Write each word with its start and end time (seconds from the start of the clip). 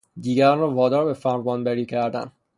دیگران 0.19 0.59
را 0.59 0.71
وادار 0.71 1.05
به 1.05 1.13
فرمانبری 1.13 1.85
کردن 1.85 2.31